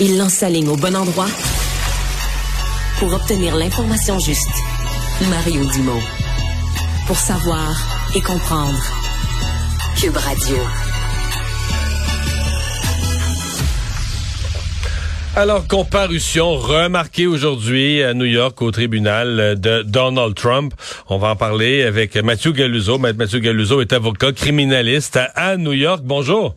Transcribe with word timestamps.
Il 0.00 0.18
lance 0.18 0.32
sa 0.32 0.48
ligne 0.48 0.68
au 0.68 0.76
bon 0.76 0.96
endroit 0.96 1.28
pour 2.98 3.14
obtenir 3.14 3.54
l'information 3.54 4.18
juste. 4.18 4.50
Mario 5.30 5.64
Dumont. 5.72 6.00
Pour 7.06 7.16
savoir 7.16 7.70
et 8.16 8.20
comprendre. 8.20 8.82
Cube 9.96 10.16
Radio. 10.16 10.56
Alors, 15.36 15.68
comparution 15.68 16.56
remarquée 16.56 17.28
aujourd'hui 17.28 18.02
à 18.02 18.14
New 18.14 18.24
York 18.24 18.60
au 18.62 18.72
tribunal 18.72 19.60
de 19.60 19.82
Donald 19.82 20.34
Trump. 20.34 20.74
On 21.08 21.18
va 21.18 21.28
en 21.28 21.36
parler 21.36 21.84
avec 21.84 22.16
Mathieu 22.16 22.50
Galluzo. 22.50 22.98
Mathieu 22.98 23.38
Galluzo 23.38 23.80
est 23.80 23.92
avocat 23.92 24.32
criminaliste 24.32 25.20
à 25.36 25.56
New 25.56 25.72
York. 25.72 26.02
Bonjour. 26.02 26.56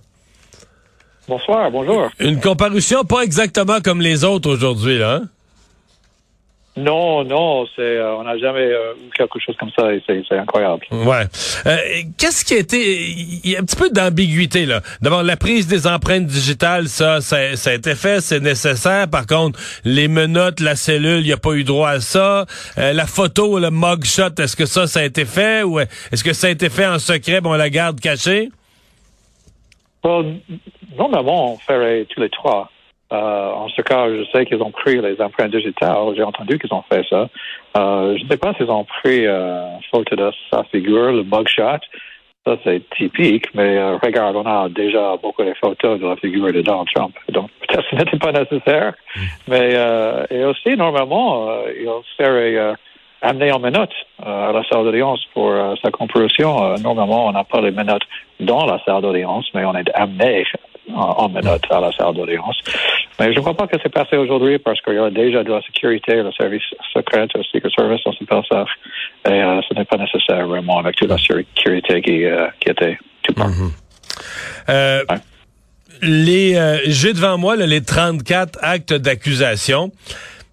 Bonsoir, 1.28 1.70
bonjour. 1.72 2.10
Une 2.20 2.40
comparution 2.40 3.04
pas 3.04 3.22
exactement 3.22 3.82
comme 3.82 4.02
les 4.02 4.24
autres 4.24 4.50
aujourd'hui, 4.50 4.98
là. 4.98 5.16
Hein? 5.16 5.28
Non, 6.78 7.24
non, 7.24 7.66
c'est 7.76 7.82
euh, 7.82 8.18
on 8.18 8.24
n'a 8.24 8.38
jamais 8.38 8.62
euh, 8.62 8.94
eu 8.94 9.10
quelque 9.18 9.40
chose 9.40 9.56
comme 9.60 9.72
ça 9.76 9.92
et 9.92 10.04
c'est 10.08 10.38
incroyable. 10.38 10.86
Ouais. 10.92 11.24
Euh, 11.66 11.78
qu'est-ce 12.20 12.46
qui 12.46 12.54
a 12.54 12.58
été 12.58 13.10
il 13.10 13.50
y 13.50 13.56
a 13.56 13.60
un 13.60 13.64
petit 13.64 13.76
peu 13.76 13.90
d'ambiguïté 13.90 14.68
là. 14.68 14.82
D'abord 15.02 15.24
la 15.24 15.38
prise 15.38 15.66
des 15.66 15.88
empreintes 15.88 16.28
digitales, 16.28 16.88
ça, 16.88 17.20
ça, 17.20 17.56
ça 17.56 17.72
a 17.72 17.74
été 17.74 17.96
fait, 17.96 18.22
c'est 18.22 18.40
nécessaire. 18.40 19.08
Par 19.08 19.26
contre, 19.26 19.60
les 19.86 20.08
menottes, 20.08 20.60
la 20.60 20.76
cellule, 20.76 21.22
il 21.22 21.26
n'y 21.26 21.34
a 21.34 21.38
pas 21.38 21.54
eu 21.54 21.64
droit 21.64 21.90
à 21.90 22.00
ça. 22.00 22.46
la 22.78 23.08
photo, 23.08 23.58
le 23.58 23.72
mugshot, 23.72 24.36
est-ce 24.38 24.56
que 24.56 24.68
ça, 24.68 24.86
ça 24.86 25.00
a 25.00 25.04
été 25.04 25.26
fait 25.26 25.64
ou 25.64 25.80
est-ce 25.80 26.24
que 26.24 26.34
ça 26.34 26.46
a 26.46 26.52
été 26.52 26.70
fait 26.70 26.86
en 26.86 27.00
secret, 27.00 27.42
bon, 27.42 27.54
on 27.54 27.58
la 27.58 27.72
garde 27.72 28.00
cachée? 28.00 28.50
Bon, 30.08 30.40
normalement, 30.98 31.52
on 31.52 31.58
ferait 31.58 32.06
tous 32.06 32.22
les 32.22 32.30
trois. 32.30 32.70
Euh, 33.12 33.52
en 33.52 33.68
ce 33.68 33.82
cas, 33.82 34.08
je 34.08 34.24
sais 34.32 34.46
qu'ils 34.46 34.62
ont 34.64 34.72
pris 34.72 35.02
les 35.02 35.20
empreintes 35.20 35.52
digitales. 35.52 36.16
J'ai 36.16 36.24
entendu 36.24 36.58
qu'ils 36.58 36.74
ont 36.74 36.84
fait 36.90 37.04
ça. 37.10 37.28
Euh, 37.76 38.16
je 38.18 38.24
ne 38.24 38.30
sais 38.30 38.38
pas 38.38 38.54
s'ils 38.54 38.72
ont 38.72 38.86
pris 38.86 39.26
euh, 39.26 39.68
une 39.76 39.84
photo 39.92 40.16
de 40.16 40.32
sa 40.50 40.64
figure, 40.72 41.12
le 41.12 41.24
mugshot. 41.24 41.82
Ça, 42.46 42.56
c'est 42.64 42.90
typique, 42.92 43.54
mais 43.54 43.84
regarde, 43.96 44.38
on 44.38 44.46
a 44.46 44.70
déjà 44.70 45.18
beaucoup 45.22 45.44
de 45.44 45.54
photos 45.60 46.00
de 46.00 46.08
la 46.08 46.16
figure 46.16 46.54
de 46.54 46.62
Donald 46.62 46.88
Trump. 46.96 47.14
Donc, 47.28 47.50
peut-être 47.68 47.84
que 47.84 47.90
ce 47.90 47.96
n'était 47.98 48.18
pas 48.18 48.32
nécessaire. 48.32 48.94
Mm. 49.14 49.22
Mais 49.50 50.28
et 50.32 50.46
aussi, 50.46 50.78
normalement, 50.78 51.50
il 51.68 51.90
serait 52.18 52.76
amené 53.22 53.52
en 53.52 53.60
menottes 53.60 53.96
à 54.24 54.52
la 54.52 54.64
salle 54.70 54.84
d'audience 54.84 55.20
pour 55.34 55.52
sa 55.82 55.92
comparution. 55.92 56.78
normalement, 56.78 57.28
on 57.28 57.32
n'a 57.32 57.44
pas 57.44 57.62
les 57.62 57.72
menottes 57.72 58.08
dans 58.40 58.66
la 58.66 58.80
salle 58.86 59.02
d'audience, 59.02 59.46
mais 59.54 59.66
on 59.66 59.76
est 59.76 59.90
amené 59.94 60.46
en, 60.94 61.30
menottes 61.30 61.66
à 61.70 61.80
la 61.80 61.92
salle 61.92 62.14
d'audience. 62.16 62.58
Mais 63.20 63.34
je 63.34 63.38
ne 63.38 63.42
crois 63.42 63.56
pas 63.56 63.68
que 63.68 63.78
c'est 63.82 63.92
passé 63.92 64.16
aujourd'hui 64.16 64.60
parce 64.60 64.80
qu'il 64.82 64.94
y 64.94 65.00
a 65.00 65.10
déjà 65.10 65.44
de 65.44 65.52
la 65.52 65.62
sécurité, 65.62 66.16
le 66.16 66.32
service 66.32 66.64
secret, 66.94 67.28
le 67.34 67.44
Secret 67.44 67.70
Service, 67.76 68.02
on 68.06 68.14
s'appelle 68.14 68.44
ça. 68.50 68.66
Et 69.28 69.42
euh, 69.42 69.62
ce 69.68 69.74
n'est 69.74 69.86
pas 69.86 69.98
nécessaire 69.98 70.48
vraiment 70.48 70.80
avec 70.80 70.96
toute 70.96 71.10
la 71.10 71.18
sécurité 71.18 72.02
qui, 72.02 72.26
euh, 72.26 72.48
qui 72.60 72.70
était 72.70 72.98
tout 73.24 73.34
le 73.38 73.44
mm 73.44 73.72
euh, 74.70 75.04
Les, 76.02 76.80
j'ai 76.86 77.14
devant 77.14 77.38
moi 77.38 77.56
les 77.56 77.82
34 77.82 78.60
actes 78.62 78.94
d'accusation. 78.94 79.92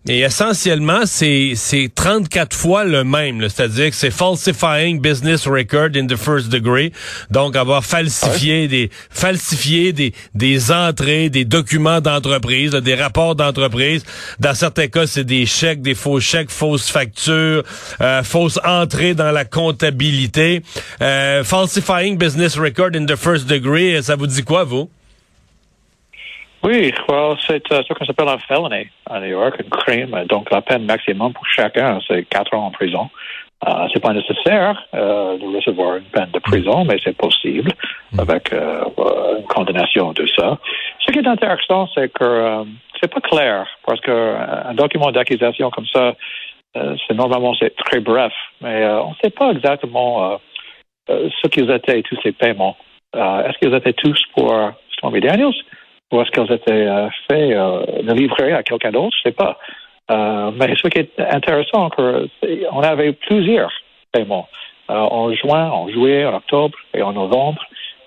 Et 0.06 0.20
essentiellement, 0.20 1.06
c'est 1.06 1.54
34 1.94 2.54
fois 2.54 2.84
le 2.84 3.04
même, 3.04 3.40
c'est-à-dire 3.48 3.88
que 3.88 3.96
c'est 3.96 4.10
falsifying 4.10 5.00
business 5.00 5.46
record 5.46 5.96
in 5.96 6.06
the 6.06 6.16
first 6.16 6.50
degree, 6.50 6.92
donc 7.30 7.56
avoir 7.56 7.82
falsifié 7.82 8.68
des 8.68 8.90
falsifié 9.08 9.94
des 9.94 10.12
des 10.34 10.70
entrées, 10.70 11.30
des 11.30 11.46
documents 11.46 12.02
d'entreprise, 12.02 12.72
des 12.72 12.94
rapports 12.94 13.34
d'entreprise. 13.34 14.04
Dans 14.40 14.52
certains 14.52 14.88
cas, 14.88 15.06
c'est 15.06 15.24
des 15.24 15.46
chèques, 15.46 15.80
des 15.80 15.94
faux 15.94 16.20
chèques, 16.20 16.50
fausses 16.50 16.90
factures, 16.90 17.62
euh, 18.02 18.22
fausses 18.22 18.60
entrées 18.62 19.14
dans 19.14 19.32
la 19.32 19.46
comptabilité. 19.46 20.62
Euh, 21.00 21.44
falsifying 21.44 22.18
business 22.18 22.58
record 22.58 22.90
in 22.94 23.06
the 23.06 23.16
first 23.16 23.46
degree, 23.46 24.02
ça 24.02 24.16
vous 24.16 24.26
dit 24.26 24.42
quoi 24.42 24.64
vous? 24.64 24.90
Oui, 26.64 26.92
c'est 27.46 27.72
euh, 27.72 27.82
ce 27.86 27.92
qu'on 27.92 28.04
s'appelle 28.04 28.28
un 28.28 28.38
felony 28.38 28.88
à 29.08 29.20
New 29.20 29.26
York, 29.26 29.60
un 29.60 29.70
crime. 29.70 30.24
Donc, 30.28 30.50
la 30.50 30.62
peine 30.62 30.84
maximum 30.84 31.32
pour 31.32 31.46
chacun, 31.46 31.98
c'est 32.08 32.24
quatre 32.28 32.54
ans 32.54 32.66
en 32.66 32.70
prison. 32.70 33.10
Euh, 33.66 33.88
c'est 33.92 34.00
pas 34.00 34.12
nécessaire 34.12 34.86
euh, 34.94 35.38
de 35.38 35.56
recevoir 35.56 35.96
une 35.96 36.04
peine 36.04 36.30
de 36.32 36.38
prison, 36.38 36.84
mais 36.84 36.96
c'est 37.02 37.16
possible 37.16 37.70
avec 38.18 38.52
euh, 38.52 38.84
une 39.38 39.46
condamnation 39.46 40.12
de 40.12 40.26
ça. 40.26 40.58
Ce 41.06 41.12
qui 41.12 41.20
est 41.20 41.26
intéressant, 41.26 41.88
c'est 41.94 42.12
que 42.12 42.64
c'est 43.00 43.12
pas 43.12 43.20
clair 43.20 43.66
parce 43.86 44.00
qu'un 44.00 44.74
document 44.74 45.12
d'accusation 45.12 45.70
comme 45.70 45.86
ça, 45.86 46.14
c'est 46.74 47.14
normalement 47.14 47.54
c'est 47.54 47.74
très 47.76 48.00
bref, 48.00 48.32
mais 48.60 48.84
on 48.86 49.10
ne 49.10 49.14
sait 49.22 49.30
pas 49.30 49.52
exactement 49.52 50.38
ce 51.08 51.48
qu'ils 51.48 51.70
étaient 51.70 52.02
tous 52.02 52.18
ces 52.22 52.32
paiements. 52.32 52.76
Est-ce 53.14 53.58
qu'ils 53.58 53.74
étaient 53.74 53.92
tous 53.92 54.20
pour 54.34 54.52
Stormy 54.92 55.20
Daniels? 55.20 55.54
Ou 56.14 56.20
est-ce 56.20 56.30
qu'elles 56.30 56.52
étaient 56.52 56.86
euh, 56.86 57.08
faites 57.28 57.50
de 57.50 58.10
euh, 58.10 58.14
livrer 58.14 58.52
à 58.52 58.62
quelqu'un 58.62 58.92
d'autre, 58.92 59.16
je 59.22 59.28
ne 59.28 59.32
sais 59.32 59.36
pas. 59.36 59.58
Euh, 60.10 60.52
mais 60.52 60.74
ce 60.76 60.86
qui 60.88 60.98
est 60.98 61.18
intéressant, 61.18 61.90
on 62.72 62.80
avait 62.80 63.12
plusieurs 63.12 63.72
paiements 64.12 64.48
en 64.88 65.32
juin, 65.32 65.70
en 65.70 65.88
juillet, 65.88 66.26
en 66.26 66.36
octobre 66.36 66.78
et 66.92 67.02
en 67.02 67.12
novembre. 67.12 67.62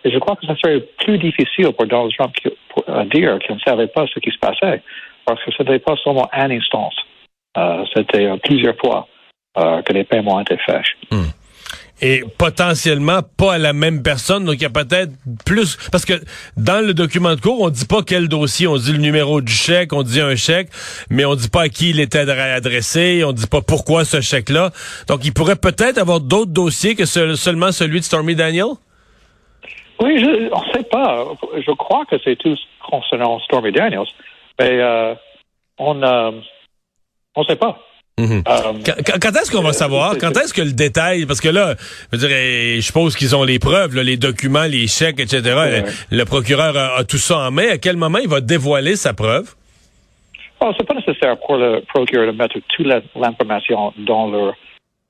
Et 0.06 0.12
je 0.12 0.20
crois 0.20 0.36
que 0.36 0.46
ça 0.46 0.56
serait 0.56 0.80
plus 1.04 1.18
difficile 1.18 1.74
pour 1.74 1.88
Donald 1.88 2.14
Trump 2.18 2.34
de 2.44 3.04
dire 3.10 3.40
qu'il 3.40 3.56
ne 3.56 3.60
savait 3.60 3.88
pas 3.88 4.06
ce 4.14 4.20
qui 4.20 4.32
se 4.32 4.38
passait, 4.38 4.82
parce 5.26 5.44
que 5.44 5.52
ce 5.52 5.64
n'était 5.64 5.80
pas 5.80 5.96
seulement 6.04 6.30
un 6.32 6.52
instance. 6.52 6.96
C'était 7.96 8.30
plusieurs 8.44 8.78
fois 8.78 9.08
que 9.56 9.92
les 9.92 10.04
paiements 10.04 10.40
étaient 10.40 10.58
faits. 10.58 10.86
Hmm 11.12 11.37
et 12.02 12.24
potentiellement 12.38 13.22
pas 13.38 13.54
à 13.54 13.58
la 13.58 13.74
même 13.74 14.04
personne. 14.04 14.46
Donc, 14.46 14.56
il 14.56 14.64
y 14.64 14.66
a 14.66 14.70
peut-être 14.70 15.12
plus... 15.46 15.78
Parce 15.92 16.06
que 16.06 16.14
dans 16.56 16.86
le 16.86 16.94
document 16.94 17.36
de 17.36 17.42
cours, 17.42 17.62
on 17.62 17.70
dit 17.70 17.86
pas 17.86 18.02
quel 18.04 18.28
dossier. 18.28 18.68
On 18.68 18.78
dit 18.78 18.92
le 18.92 19.00
numéro 19.00 19.42
du 19.42 19.52
chèque, 19.52 19.94
on 19.94 20.04
dit 20.04 20.22
un 20.22 20.36
chèque, 20.36 20.70
mais 21.10 21.26
on 21.26 21.36
dit 21.36 21.50
pas 21.50 21.64
à 21.64 21.70
qui 21.70 21.90
il 21.90 22.00
était 22.00 22.30
adressé, 22.30 23.24
on 23.26 23.32
dit 23.32 23.48
pas 23.48 23.62
pourquoi 23.62 24.06
ce 24.06 24.22
chèque-là. 24.22 24.72
Donc, 25.08 25.26
il 25.26 25.34
pourrait 25.34 25.56
peut-être 25.56 25.98
avoir 25.98 26.20
d'autres 26.20 26.52
dossiers 26.52 26.96
que 26.96 27.06
seulement 27.06 27.72
celui 27.72 28.00
de 28.00 28.06
Stormy 28.06 28.36
Daniel? 28.36 28.68
Oui, 30.00 30.20
je, 30.20 30.50
on 30.54 30.74
sait 30.74 30.84
pas. 30.84 31.26
Je 31.56 31.72
crois 31.72 32.06
que 32.06 32.18
c'est 32.24 32.36
tout 32.36 32.56
concernant 32.88 33.40
Stormy 33.40 33.72
Daniels, 33.72 34.06
mais 34.60 34.80
euh, 34.80 35.16
on 35.80 36.02
euh, 36.04 36.32
on 37.36 37.44
sait 37.44 37.56
pas. 37.56 37.80
Mhm. 38.20 38.42
Euh, 38.48 38.94
quand, 39.22 39.30
est-ce 39.30 39.52
qu'on 39.52 39.62
va 39.62 39.74
savoir? 39.74 40.18
Quand 40.20 40.32
est-ce 40.32 40.52
que 40.52 40.64
le 40.64 40.72
détail, 40.72 41.28
parce 41.28 41.40
que 41.40 41.50
là, 41.50 41.76
je, 42.12 42.18
veux 42.18 42.28
dire, 42.28 42.36
je 42.78 42.82
suppose 42.82 43.16
qu'ils 43.16 43.36
ont 43.36 43.44
les 43.44 43.60
preuves, 43.60 43.96
les 43.96 44.18
documents, 44.18 44.64
les 44.64 44.88
chèques, 44.88 45.20
etc. 45.20 45.86
Le, 46.10 46.24
procureur 46.26 46.76
a, 46.76 47.04
tout 47.04 47.18
ça 47.18 47.38
en 47.48 47.52
main. 47.52 47.70
À 47.70 47.78
quel 47.78 47.96
moment 47.96 48.18
il 48.18 48.28
va 48.28 48.42
dévoiler 48.42 48.96
sa 48.96 49.14
preuve? 49.14 49.54
Oh, 50.60 50.72
c'est 50.76 50.88
pas 50.88 50.96
nécessaire 50.96 51.38
pour 51.38 51.58
le 51.58 51.82
procureur 51.82 52.34
de 52.34 52.38
mettre 52.38 52.58
toute 52.70 52.88
l'information 53.16 53.94
dans 54.00 54.32
leur 54.32 54.56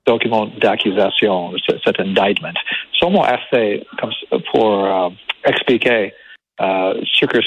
document 0.05 0.47
d'accusation, 0.59 1.53
cet 1.85 1.99
indictment. 2.01 2.53
Seulement 2.91 3.23
assez 3.23 3.83
comme, 3.99 4.11
pour 4.51 4.85
euh, 4.85 5.09
expliquer 5.45 6.13
euh, 6.61 6.93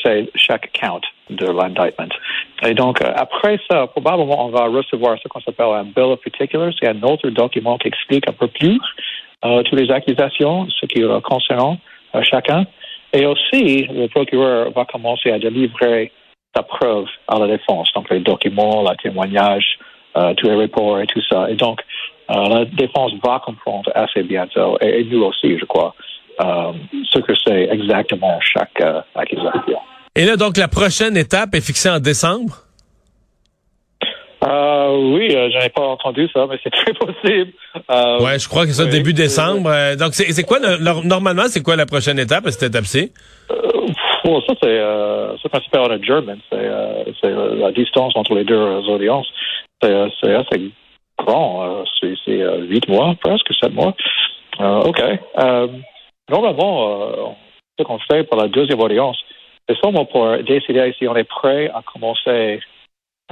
c'est 0.05 0.31
chaque 0.37 0.71
count 0.73 1.01
de 1.31 1.47
l'indictment. 1.47 2.15
Et 2.63 2.75
donc, 2.75 3.03
euh, 3.03 3.13
après 3.17 3.59
ça, 3.71 3.87
probablement, 3.89 4.47
on 4.47 4.51
va 4.51 4.67
recevoir 4.67 5.19
ce 5.23 5.29
qu'on 5.29 5.41
appelle 5.41 5.67
un 5.67 5.85
bill 5.85 6.13
of 6.13 6.21
particulars. 6.21 6.73
C'est 6.79 6.89
un 6.89 7.03
autre 7.03 7.29
document 7.31 7.79
qui 7.79 7.89
explique 7.89 8.29
un 8.29 8.33
peu 8.33 8.49
plus 8.49 8.79
euh, 9.45 9.63
toutes 9.63 9.81
les 9.81 9.91
accusations, 9.91 10.69
ce 10.69 10.87
qui 10.87 11.03
euh, 11.03 11.21
concerne 11.21 11.79
euh, 12.15 12.23
chacun. 12.23 12.67
Et 13.13 13.27
aussi, 13.27 13.87
le 13.87 14.07
procureur 14.09 14.71
va 14.71 14.85
commencer 14.85 15.31
à 15.33 15.39
délivrer 15.39 16.13
sa 16.55 16.63
preuve 16.63 17.07
à 17.27 17.39
la 17.39 17.47
défense, 17.47 17.93
donc 17.95 18.11
les 18.11 18.21
documents, 18.21 18.83
le 18.83 18.97
témoignage, 18.97 19.79
euh, 20.17 20.35
tous 20.35 20.49
les 20.49 20.57
rapports 20.57 21.01
et 21.01 21.07
tout 21.07 21.23
ça. 21.29 21.51
Et 21.51 21.55
donc, 21.55 21.81
la 22.29 22.65
défense 22.65 23.13
va 23.25 23.41
comprendre 23.45 23.91
assez 23.93 24.23
bientôt, 24.23 24.79
et 24.81 25.03
nous 25.03 25.25
aussi, 25.25 25.59
je 25.59 25.65
crois, 25.65 25.97
euh, 26.41 26.73
ce 27.11 27.19
que 27.19 27.33
c'est 27.45 27.69
exactement 27.71 28.39
chaque 28.41 28.81
euh, 28.81 29.01
accusation. 29.15 29.79
Et 30.17 30.25
là, 30.25 30.37
donc, 30.37 30.57
la 30.57 30.69
prochaine 30.69 31.17
étape 31.17 31.55
est 31.55 31.61
fixée 31.61 31.91
en 31.91 32.01
décembre? 32.01 32.65
Euh, 34.43 34.97
oui, 35.13 35.31
je 35.31 35.63
n'ai 35.63 35.69
pas 35.69 35.83
entendu 35.83 36.29
ça, 36.33 36.47
mais 36.49 36.59
c'est 36.63 36.71
très 36.85 36.93
possible. 36.95 37.53
Euh, 37.91 38.21
ouais, 38.21 38.39
je 38.39 38.49
crois 38.49 38.65
que 38.65 38.73
c'est 38.73 38.85
oui, 38.85 38.91
début 38.91 39.13
décembre. 39.13 39.71
donc, 39.97 40.15
c'est 40.15 40.45
quoi, 40.45 40.59
normalement, 41.05 41.45
c'est 41.47 41.63
quoi 41.63 41.77
la 41.77 41.87
prochaine 41.87 42.19
étape 42.19 42.47
à 42.47 42.51
cette 42.51 42.71
étape-ci? 42.71 43.13
Bon, 44.25 44.41
ça, 44.43 44.55
c'est 44.63 44.79
ce 44.79 45.49
qu'on 45.49 45.59
appelle 45.59 45.99
en 45.99 46.03
German. 46.03 46.39
C'est 46.51 47.31
la 47.31 47.73
distance 47.73 48.13
entre 48.17 48.35
les 48.35 48.45
deux 48.45 48.57
audiences. 48.89 49.29
C'est 49.83 50.35
assez 50.35 50.71
grand. 51.19 51.85
c'est 52.01 52.17
huit 52.69 52.89
mois, 52.89 53.15
presque 53.23 53.53
sept 53.61 53.75
mois. 53.75 53.95
OK. 54.59 55.01
Normalement, 56.31 56.89
euh, 56.89 57.27
ce 57.79 57.85
qu'on 57.85 57.99
fait 57.99 58.25
pour 58.25 58.37
la 58.41 58.49
deuxième 58.49 58.81
audience, 58.81 59.19
c'est 59.69 59.77
seulement 59.83 60.05
pour 60.05 60.39
décider 60.39 60.95
si 60.99 61.07
on 61.09 61.17
est 61.17 61.25
prêt 61.25 61.69
à 61.75 61.83
commencer 61.83 62.61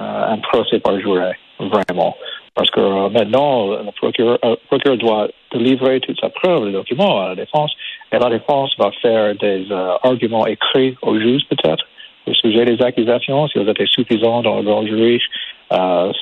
un 0.00 0.38
procès 0.38 0.78
par 0.78 0.98
juré, 1.00 1.32
vraiment. 1.58 2.16
Parce 2.54 2.70
que 2.70 3.08
maintenant, 3.08 3.66
le 3.66 3.90
procureur, 3.92 4.96
doit 4.96 5.28
délivrer 5.52 5.98
toute 6.00 6.20
sa 6.20 6.28
preuve, 6.28 6.66
les 6.66 6.72
documents 6.72 7.20
à 7.20 7.28
la 7.30 7.34
défense, 7.34 7.72
et 8.12 8.18
la 8.18 8.30
défense 8.30 8.76
va 8.78 8.92
faire 9.02 9.34
des 9.34 9.66
arguments 10.04 10.46
écrits 10.46 10.96
aux 11.02 11.18
juges 11.18 11.46
peut-être 11.48 11.84
au 12.28 12.34
sujet 12.34 12.64
des 12.64 12.80
accusations, 12.82 13.48
si 13.48 13.58
elles 13.58 13.68
étaient 13.68 13.86
suffisantes 13.86 14.44
dans 14.44 14.56
le 14.56 14.62
grand 14.62 14.86
jury, 14.86 15.20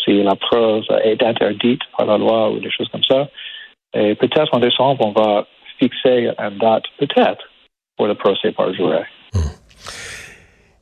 si 0.05 0.23
la 0.23 0.37
preuve 0.37 0.85
est 1.05 1.23
interdite 1.23 1.83
par 1.97 2.07
la 2.07 2.17
loi 2.17 2.51
ou 2.51 2.59
des 2.61 2.71
choses 2.71 2.89
comme 2.89 3.05
ça. 3.05 3.29
Et 3.95 4.15
peut-être 4.15 4.55
en 4.55 4.61
décembre, 4.61 5.05
on 5.07 5.13
va 5.13 5.47
fixer 5.79 6.31
une 6.39 6.59
date, 6.59 6.85
peut-être, 6.99 7.45
pour 7.97 8.07
le 8.07 8.15
procès 8.15 8.53
par 8.53 8.73
juré. 8.73 9.05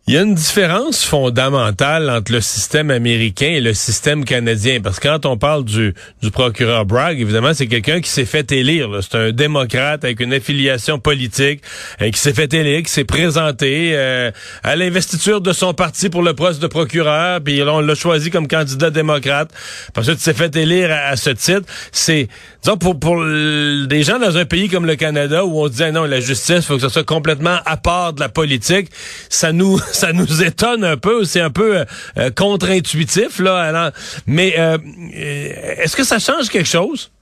Il 0.06 0.12
y 0.12 0.18
a 0.18 0.20
une 0.20 0.34
différence 0.34 1.02
fondamentale 1.02 2.10
entre 2.10 2.30
le 2.30 2.42
système 2.42 2.90
américain 2.90 3.46
et 3.46 3.60
le 3.62 3.72
système 3.72 4.26
canadien. 4.26 4.82
Parce 4.82 5.00
que 5.00 5.08
quand 5.08 5.24
on 5.24 5.38
parle 5.38 5.64
du, 5.64 5.94
du 6.20 6.30
procureur 6.30 6.84
Bragg, 6.84 7.18
évidemment, 7.18 7.54
c'est 7.54 7.68
quelqu'un 7.68 8.02
qui 8.02 8.10
s'est 8.10 8.26
fait 8.26 8.52
élire. 8.52 8.90
C'est 9.00 9.16
un 9.16 9.32
démocrate 9.32 10.04
avec 10.04 10.20
une 10.20 10.34
affiliation 10.34 10.98
politique, 10.98 11.62
euh, 12.02 12.10
qui 12.10 12.20
s'est 12.20 12.34
fait 12.34 12.52
élire, 12.52 12.82
qui 12.82 12.90
s'est 12.90 13.06
présenté 13.06 13.92
euh, 13.94 14.30
à 14.62 14.76
l'investiture 14.76 15.40
de 15.40 15.54
son 15.54 15.72
parti 15.72 16.10
pour 16.10 16.20
le 16.20 16.34
poste 16.34 16.60
de 16.60 16.66
procureur, 16.66 17.40
puis 17.40 17.62
on 17.62 17.80
l'a 17.80 17.94
choisi 17.94 18.30
comme 18.30 18.46
candidat 18.46 18.90
démocrate. 18.90 19.52
Parce 19.94 20.08
que 20.08 20.12
tu 20.12 20.20
s'est 20.20 20.34
fait 20.34 20.54
élire 20.54 20.90
à, 20.92 21.16
ce 21.16 21.30
titre. 21.30 21.62
C'est, 21.92 22.28
disons, 22.62 22.76
pour, 22.76 23.00
pour 23.00 23.24
des 23.24 24.02
gens 24.02 24.18
dans 24.18 24.36
un 24.36 24.44
pays 24.44 24.68
comme 24.68 24.84
le 24.84 24.96
Canada, 24.96 25.46
où 25.46 25.62
on 25.62 25.68
dit, 25.68 25.82
ah 25.82 25.92
non, 25.92 26.04
la 26.04 26.20
justice, 26.20 26.66
faut 26.66 26.74
que 26.74 26.82
ça 26.82 26.90
soit 26.90 27.04
complètement 27.04 27.56
à 27.64 27.78
part 27.78 28.12
de 28.12 28.20
la 28.20 28.28
politique, 28.28 28.90
ça 29.30 29.52
nous 29.52 29.80
ça 29.94 30.12
nous 30.12 30.42
étonne 30.42 30.84
un 30.84 30.96
peu, 30.96 31.24
c'est 31.24 31.40
un 31.40 31.50
peu 31.50 31.78
euh, 31.78 31.84
euh, 32.18 32.30
contre-intuitif 32.30 33.38
là. 33.38 33.90
mais 34.26 34.54
euh, 34.58 34.76
est-ce 35.14 35.96
que 35.96 36.04
ça 36.04 36.18
change 36.18 36.48
quelque 36.48 36.68
chose 36.68 37.12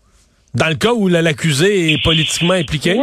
dans 0.54 0.68
le 0.68 0.74
cas 0.74 0.92
où 0.92 1.08
l'accusé 1.08 1.92
est 1.92 2.02
politiquement 2.02 2.54
impliqué? 2.54 2.98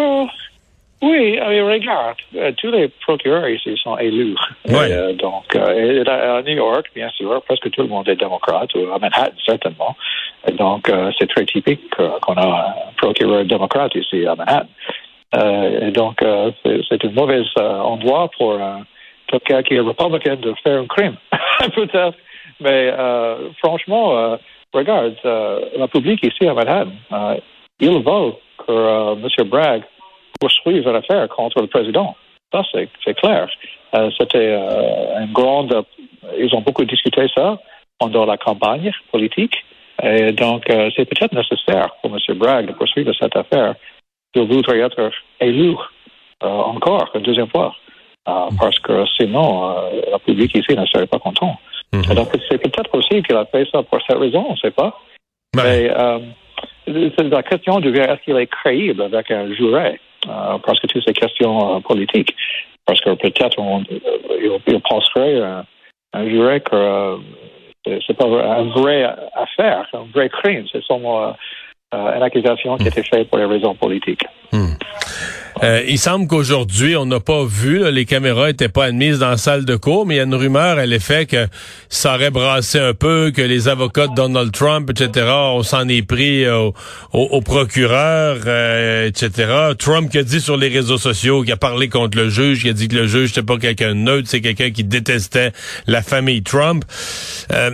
Oui, 1.02 1.40
regarde, 1.40 2.18
tous 2.58 2.72
les 2.72 2.90
procureurs 2.90 3.48
ici 3.48 3.74
sont 3.82 3.98
élus. 3.98 4.36
donc, 4.68 5.56
à 5.56 6.42
New 6.42 6.56
York, 6.58 6.88
bien 6.94 7.10
sûr, 7.12 7.42
presque 7.44 7.72
tout 7.72 7.84
le 7.84 7.88
monde 7.88 8.10
est 8.10 8.18
démocrate, 8.18 8.70
ou 8.76 8.92
à 8.94 9.00
Manhattan, 9.00 9.32
certainement. 9.46 9.96
donc, 10.58 10.92
c'est 11.18 11.30
très 11.30 11.46
typique 11.46 11.90
qu'on 11.96 12.34
a 12.34 12.76
un 12.90 12.94
procureur 12.98 13.46
démocrate 13.46 13.96
ici 13.96 14.28
à 14.28 14.36
Manhattan. 14.36 14.68
et 15.88 15.92
donc, 15.92 16.18
c'est 16.64 17.06
un 17.06 17.12
mauvais 17.12 17.44
endroit 17.58 18.30
pour 18.38 18.60
quelqu'un 19.30 19.64
qui 19.64 19.76
est 19.76 19.80
républicain 19.80 20.36
de 20.36 20.54
faire 20.64 20.82
un 20.82 20.88
crime, 20.88 21.16
peut-être. 21.76 22.18
Mais 22.60 22.92
euh, 22.92 23.52
franchement, 23.64 24.18
euh, 24.18 24.38
regarde, 24.74 25.16
euh, 25.26 25.62
la 25.78 25.88
public 25.88 26.24
ici 26.24 26.48
à 26.48 26.54
Manhattan, 26.54 26.92
il 27.80 27.92
veut 27.92 28.34
que 28.66 29.14
M. 29.14 29.48
Bragg 29.48 29.84
poursuive 30.40 30.88
une 30.88 30.96
affaire 30.96 31.28
contre 31.30 31.62
le 31.62 31.68
président. 31.68 32.16
Ça, 32.52 32.64
c'est 32.74 33.14
clair. 33.16 33.48
C'était 34.18 34.56
une 34.56 35.32
grande. 35.32 35.86
Ils 36.38 36.54
ont 36.56 36.62
beaucoup 36.62 36.84
discuté 36.84 37.28
ça 37.36 37.60
pendant 38.00 38.26
la 38.26 38.38
campagne 38.38 38.92
politique. 39.12 39.56
Et 40.02 40.32
donc, 40.32 40.64
c'est 40.68 41.06
peut-être 41.06 41.34
nécessaire 41.34 41.90
pour 42.02 42.12
M. 42.12 42.38
Bragg 42.38 42.68
de 42.68 42.74
poursuivre 42.74 43.14
cette 43.14 43.36
affaire. 43.36 43.76
Il 44.34 44.44
voudrait 44.44 44.80
être 44.80 45.12
élu 45.40 45.76
encore 46.42 47.10
une 47.14 47.22
deuxième 47.22 47.50
fois. 47.50 47.76
Euh, 48.30 48.50
parce 48.60 48.78
que 48.80 49.06
sinon, 49.18 49.72
euh, 49.72 50.02
la 50.12 50.20
public 50.20 50.54
ici 50.56 50.76
ne 50.76 50.86
serait 50.86 51.08
pas 51.08 51.20
content. 51.20 51.58
Mhm. 51.94 52.16
Donc, 52.16 52.28
c'est 52.50 52.58
peut-être 52.58 52.94
aussi 52.94 53.24
qu'il 53.24 53.36
a 53.36 53.46
fait 53.46 53.68
ça 53.72 53.82
pour 53.84 54.00
cette 54.06 54.18
raison, 54.18 54.46
on 54.50 54.54
ne 54.54 54.58
sait 54.58 54.72
pas. 54.72 55.00
Mais 55.56 55.90
euh, 55.90 56.20
la 56.88 57.44
question 57.44 57.80
devient 57.80 58.02
est-ce 58.02 58.22
qu'il 58.24 58.38
est 58.38 58.48
crédible 58.48 59.02
avec 59.02 59.32
un 59.32 59.52
juré 59.54 60.00
parce 60.66 60.80
que 60.82 60.88
toutes 60.88 61.06
ces 61.08 61.14
questions 61.14 61.82
politiques. 61.82 62.36
Parce 62.86 63.00
que 63.00 63.12
peut-être 63.12 63.58
il, 64.68 64.82
penserait 64.82 65.42
un, 65.42 65.66
un 66.14 66.30
juré 66.30 66.60
que 66.60 67.18
c'est 67.86 68.18
pas 68.18 68.26
une 68.26 68.72
vraie 68.72 69.06
affaire, 69.34 69.88
un 69.94 70.06
vrai 70.14 70.28
crime. 70.30 70.66
C'est 70.72 70.84
seulement 70.84 71.34
une 71.94 72.22
accusation 72.22 72.76
qui 72.78 72.86
a 72.86 72.88
été 72.90 73.02
faite 73.04 73.30
pour 73.30 73.40
des 73.40 73.46
raisons 73.46 73.76
politiques. 73.76 74.26
Mhm. 74.52 74.78
Euh, 75.62 75.84
il 75.88 76.00
semble 76.00 76.28
qu'aujourd'hui, 76.28 76.96
on 76.96 77.06
n'a 77.06 77.20
pas 77.20 77.44
vu, 77.44 77.92
les 77.92 78.06
caméras 78.06 78.50
étaient 78.50 78.70
pas 78.70 78.86
admises 78.86 79.20
dans 79.20 79.30
la 79.30 79.38
salle 79.38 79.66
de 79.66 79.76
cours, 79.76 80.06
mais 80.06 80.16
il 80.16 80.18
y 80.18 80.22
a 80.22 80.24
une 80.24 80.36
rumeur 80.36 80.78
à 80.78 80.86
l'effet 80.86 81.26
que 81.26 81.48
ça 81.90 82.16
aurait 82.16 82.30
brassé 82.30 82.80
un 82.80 82.94
peu, 82.94 83.32
que 83.36 83.42
les 83.42 83.68
avocats 83.68 84.08
de 84.08 84.16
Donald 84.16 84.54
Trump, 84.54 84.90
etc., 84.90 85.28
on 85.30 85.64
s'en 85.64 85.88
est 85.90 86.02
pris 86.02 86.48
au, 86.50 86.74
au, 87.12 87.42
procureur, 87.42 88.38
euh, 88.46 89.08
etc. 89.08 89.74
Trump 89.78 90.10
qui 90.10 90.20
a 90.20 90.24
dit 90.24 90.40
sur 90.40 90.56
les 90.56 90.70
réseaux 90.70 90.98
sociaux, 90.98 91.44
qui 91.44 91.52
a 91.52 91.58
parlé 91.58 91.90
contre 91.90 92.18
le 92.18 92.30
juge, 92.30 92.62
qui 92.62 92.70
a 92.70 92.74
dit 92.74 92.88
que 92.88 92.96
le 92.96 93.08
juge 93.08 93.30
n'était 93.30 93.44
pas 93.44 93.58
quelqu'un 93.58 93.90
de 93.90 94.00
neutre, 94.00 94.30
c'est 94.30 94.42
quelqu'un 94.42 94.72
qui 94.72 94.86
détestait 94.86 95.52
la 95.88 96.02
famille 96.02 96.42
Trump. 96.42 96.86
Euh, 97.52 97.72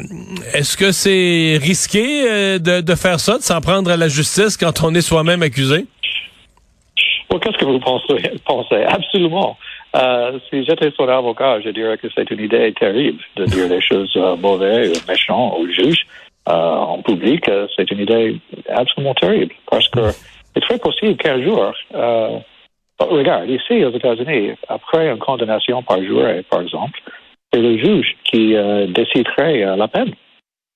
est-ce 0.54 0.76
que 0.76 0.92
c'est 0.92 1.60
risqué 1.62 2.60
de, 2.60 2.82
de 2.82 2.96
faire 2.96 3.20
ça, 3.20 3.38
de 3.38 3.44
s'en 3.44 3.62
prendre 3.62 3.92
à 3.92 3.98
la 3.98 4.08
justice 4.08 4.58
quand 4.58 4.82
on 4.82 4.96
est 4.96 5.02
soi-même 5.02 5.44
accusé? 5.44 5.86
Qu'est-ce 7.40 7.58
que 7.58 7.66
vous 7.66 7.80
pensez? 7.80 8.84
Absolument. 8.86 9.58
Euh, 9.96 10.40
si 10.50 10.64
j'étais 10.66 10.92
son 10.92 11.08
avocat, 11.08 11.62
je 11.62 11.70
dirais 11.70 11.98
que 11.98 12.08
c'est 12.14 12.30
une 12.32 12.42
idée 12.42 12.74
terrible 12.74 13.24
de 13.36 13.46
dire 13.46 13.70
des 13.70 13.82
choses 13.82 14.12
euh, 14.18 14.36
mauvaises 14.36 14.92
ou 14.92 15.12
méchantes 15.12 15.54
au 15.58 15.68
juge 15.68 16.06
euh, 16.50 16.54
en 16.54 17.02
public. 17.02 17.50
c'est 17.76 17.90
une 17.92 18.00
idée 18.00 18.38
absolument 18.70 19.14
terrible 19.14 19.54
parce 19.70 19.88
que 19.90 20.12
c'est 20.54 20.62
très 20.62 20.78
possible 20.78 21.18
qu'un 21.18 21.42
jour, 21.42 21.74
regarde, 23.00 23.50
ici 23.50 23.84
aux 23.84 23.92
États-Unis, 23.92 24.54
après 24.68 25.10
une 25.10 25.18
condamnation 25.18 25.82
par 25.84 26.02
juré, 26.02 26.44
par 26.50 26.62
exemple, 26.62 27.00
c'est 27.52 27.60
le 27.60 27.78
juge 27.78 28.16
qui 28.26 28.56
déciderait 28.90 29.76
la 29.76 29.88
peine. 29.88 30.14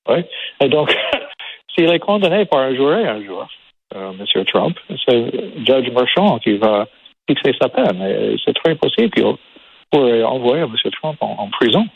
Oui? 0.09 0.23
Et 0.61 0.69
donc, 0.69 0.95
s'il 1.75 1.89
est 1.89 1.99
condamné 1.99 2.45
par 2.45 2.59
un 2.59 2.73
juré 2.73 3.07
un 3.07 3.23
jour, 3.23 3.47
euh, 3.95 4.11
M. 4.11 4.45
Trump, 4.45 4.77
c'est 5.07 5.31
Judge 5.65 5.89
Marchand 5.91 6.37
qui 6.39 6.57
va 6.57 6.87
fixer 7.27 7.55
sa 7.59 7.69
peine. 7.69 8.37
C'est 8.45 8.53
très 8.53 8.75
possible 8.75 9.09
qu'il 9.09 9.25
pourrait 9.91 10.23
envoyer 10.23 10.61
M. 10.63 10.75
Trump 11.01 11.17
en, 11.21 11.49
prison. 11.49 11.87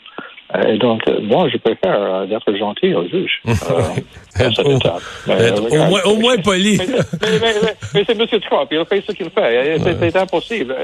Euh, 0.54 0.74
et 0.74 0.78
donc, 0.78 1.02
moi, 1.22 1.48
je 1.48 1.56
préfère 1.56 2.00
euh, 2.00 2.26
d'être 2.26 2.52
gentil 2.54 2.94
au 2.94 3.06
juge. 3.08 3.40
au, 6.04 6.16
moins, 6.16 6.36
poli. 6.38 6.78
mais, 7.94 8.04
c'est 8.04 8.20
M. 8.20 8.26
Trump, 8.40 8.68
il 8.70 8.84
fait 8.86 9.00
ce 9.00 9.12
qu'il 9.12 9.30
fait. 9.30 9.78
C'est 9.78 10.16
impossible. 10.16 10.74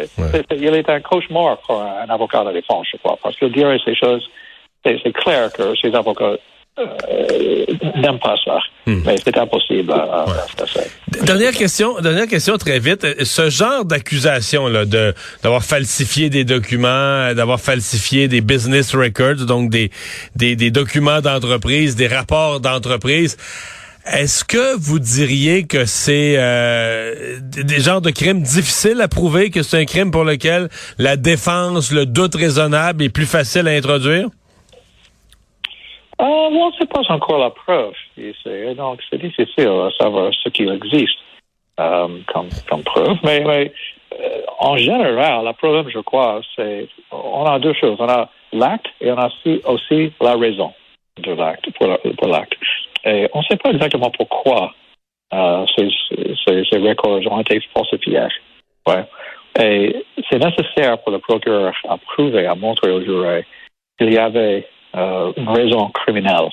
il 0.57 0.75
est 0.75 0.89
un 0.89 1.01
cauchemar 1.01 1.59
pour 1.59 1.83
un 1.83 2.09
avocat 2.09 2.45
de 2.45 2.53
défense, 2.53 2.87
je 2.93 2.99
crois, 2.99 3.19
parce 3.23 3.37
qu'il 3.37 3.53
dirait 3.53 3.79
ces 3.85 3.95
choses. 3.95 4.29
C'est 4.85 5.13
clair 5.13 5.53
que 5.53 5.75
ces 5.83 5.95
avocats 5.95 6.37
euh, 7.11 8.01
n'aime 8.01 8.19
pas 8.19 8.37
ça. 8.45 8.59
Hmm. 8.87 9.01
Mais 9.05 9.17
c'est 9.23 9.37
impossible 9.37 9.93
à, 9.93 10.27
Dernière 11.23 11.53
question, 11.53 12.01
dernière 12.01 12.27
question 12.27 12.57
très 12.57 12.79
vite. 12.79 13.07
Ce 13.25 13.51
genre 13.51 13.85
d'accusation 13.85 14.69
là, 14.69 14.85
de 14.85 15.15
d'avoir 15.43 15.65
falsifié 15.65 16.31
des 16.31 16.45
documents, 16.45 17.35
d'avoir 17.35 17.61
falsifié 17.61 18.29
des 18.29 18.41
business 18.41 18.95
records, 18.95 19.47
donc 19.47 19.71
des 19.71 19.91
des, 20.37 20.57
des 20.57 20.71
documents 20.71 21.21
d'entreprise, 21.21 21.97
des 21.97 22.09
rapports 22.09 22.61
d'entreprise. 22.61 23.37
Est-ce 24.07 24.45
que 24.45 24.77
vous 24.79 24.99
diriez 24.99 25.65
que 25.65 25.85
c'est 25.85 26.35
euh, 26.39 27.39
des 27.41 27.81
genres 27.81 28.01
de 28.01 28.11
crimes 28.11 28.43
difficiles 28.43 29.01
à 29.01 29.09
prouver, 29.09 29.51
que 29.51 29.63
c'est 29.63 29.79
un 29.79 29.85
crime 29.85 30.11
pour 30.11 30.25
lequel 30.25 30.69
la 30.99 31.17
défense, 31.17 31.93
le 31.93 32.07
doute 32.07 32.35
raisonnable 32.35 33.05
est 33.05 33.11
plus 33.11 33.27
facile 33.27 33.69
à 33.69 33.73
introduire? 33.73 34.29
Euh, 36.21 36.25
on 36.25 36.69
ne 36.69 36.73
sait 36.73 36.87
pas 36.87 37.01
encore 37.09 37.39
la 37.39 37.51
preuve 37.51 37.95
ici. 38.19 38.75
Donc, 38.77 39.01
c'est 39.09 39.21
difficile 39.21 39.69
à 39.69 39.91
savoir 39.99 40.31
ce 40.35 40.51
qui 40.51 40.65
existe 40.65 41.19
euh, 41.79 42.09
comme, 42.27 42.83
preuve. 42.83 43.17
Mais, 43.25 43.43
euh, 43.47 44.43
en 44.59 44.77
général, 44.77 45.47
le 45.47 45.53
problème, 45.55 45.89
je 45.89 46.01
crois, 46.01 46.41
c'est 46.55 46.89
on 47.11 47.45
a 47.45 47.59
deux 47.59 47.73
choses. 47.73 47.97
On 47.99 48.09
a 48.09 48.29
l'acte 48.53 48.89
et 49.01 49.11
on 49.11 49.19
a 49.19 49.31
aussi, 49.65 50.13
la 50.21 50.37
raison 50.37 50.75
de 51.19 51.33
l'acte 51.33 51.71
pour, 51.79 52.29
l'acte. 52.29 52.55
Et 53.05 53.29
on 53.33 53.39
ne 53.39 53.45
sait 53.45 53.57
pas 53.57 53.71
exactement 53.71 54.11
pourquoi 54.11 54.75
euh, 55.33 55.65
ces, 55.77 56.79
records 56.79 57.33
ont 57.33 57.41
été 57.41 57.61
falsifiés. 57.73 58.29
Ouais. 58.87 59.05
Et 59.59 60.05
c'est 60.29 60.39
nécessaire 60.39 60.99
pour 60.99 61.13
le 61.13 61.19
procureur 61.19 61.75
à 61.89 61.97
prouver, 61.97 62.47
à 62.47 62.55
montrer 62.55 62.91
au 62.91 63.03
jury 63.03 63.43
qu'il 63.99 64.13
y 64.13 64.19
avait 64.19 64.67
euh, 64.97 65.33
une 65.37 65.49
raison 65.49 65.89
criminelle 65.91 66.49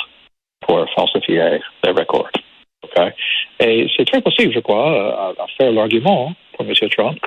pour 0.61 0.85
falsifier 0.95 1.59
les 1.83 1.91
records. 1.91 2.29
Et 3.59 3.87
c'est 3.95 4.05
très 4.05 4.21
possible, 4.21 4.53
je 4.53 4.59
crois, 4.59 5.33
à, 5.37 5.45
faire 5.57 5.71
l'argument 5.71 6.33
pour 6.53 6.65
M. 6.65 6.73
Trump 6.89 7.19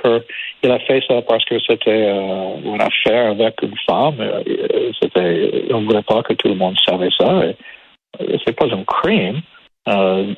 qu'il 0.61 0.71
a 0.71 0.79
fait 0.81 1.03
ça 1.07 1.23
parce 1.23 1.45
que 1.45 1.61
c'était 1.61 2.11
une 2.11 2.81
affaire 2.81 3.33
avec 3.33 3.63
une 3.63 3.77
femme. 3.87 4.17
C'était, 5.01 5.65
on 5.73 5.83
ne 5.83 5.87
voulait 5.87 6.03
pas 6.03 6.23
que 6.23 6.33
tout 6.33 6.49
le 6.49 6.55
monde 6.55 6.77
savait 6.89 7.11
ça. 7.19 7.43
C'est 8.45 8.57
pas 8.57 8.67
un 8.67 8.85
crime 8.85 9.43
euh, 9.89 10.35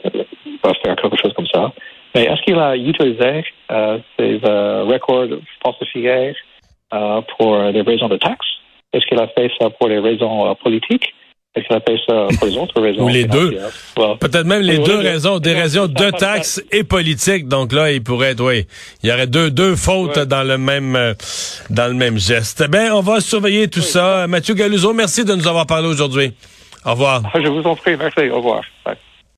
faire 0.85 0.97
quelque 0.97 1.17
chose 1.17 1.33
comme 1.35 1.47
ça. 1.47 1.73
Mais 2.14 2.25
est-ce 2.25 2.43
qu'il 2.43 2.59
a 2.59 2.76
utilisé 2.76 3.45
euh, 3.71 3.99
ces 4.19 4.41
euh, 4.45 4.85
records 4.85 5.38
falsifiés 5.64 6.35
euh, 6.93 7.21
pour 7.37 7.73
des 7.73 7.81
raisons 7.83 8.09
de 8.09 8.17
taxes? 8.17 8.47
Est-ce 8.92 9.06
qu'il 9.06 9.18
a 9.18 9.28
fait 9.28 9.50
ça 9.58 9.70
pour 9.70 9.88
des 9.88 9.99
raisons 9.99 10.50
euh, 10.50 10.54
politiques? 10.62 11.14
Est-ce 11.54 11.66
qu'il 11.66 11.76
a 11.76 11.80
fait 11.80 11.99
ça 12.06 12.28
pour 12.38 12.46
les 12.46 12.56
autres 12.56 12.80
raisons? 12.80 13.02
Ou 13.04 13.08
les 13.08 13.25
deux. 13.25 13.58
Peut-être 14.20 14.46
même 14.46 14.62
les 14.62 14.78
deux 14.78 14.96
raisons, 14.99 15.38
des 15.38 15.52
raisons 15.52 15.87
de 15.87 16.11
taxes 16.11 16.62
et 16.72 16.82
politiques. 16.82 17.46
Donc 17.46 17.72
là, 17.72 17.92
il 17.92 18.02
pourrait 18.02 18.30
être, 18.30 18.42
oui, 18.42 18.66
il 19.02 19.11
y 19.11 19.12
aurait 19.12 19.26
deux, 19.26 19.50
deux 19.50 19.76
fautes 19.76 20.18
dans 20.18 20.42
le 20.44 20.56
même, 20.56 20.96
euh, 20.96 21.14
dans 21.68 21.88
le 21.88 21.94
même 21.94 22.18
geste. 22.18 22.66
Ben, 22.70 22.92
on 22.92 23.00
va 23.00 23.20
surveiller 23.20 23.68
tout 23.68 23.82
ça. 23.82 24.26
Mathieu 24.26 24.54
Galuzo, 24.54 24.94
merci 24.94 25.25
de 25.25 25.34
nous 25.34 25.46
avoir 25.46 25.66
parlé 25.66 25.88
aujourd'hui. 25.88 26.32
Au 26.87 26.92
revoir. 26.92 27.22
Je 27.34 27.49
vous 27.49 27.62
en 27.62 27.76
prie. 27.76 27.96
Merci. 27.96 28.30
Au 28.30 28.37
revoir. 28.37 28.62
Bye. 28.84 28.96